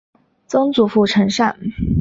[0.47, 1.59] 曾祖父陈善。